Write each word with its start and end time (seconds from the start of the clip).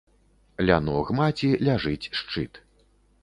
Ля 0.69 0.77
ног 0.85 1.11
маці 1.19 1.49
ляжыць 1.67 2.09
шчыт. 2.21 2.61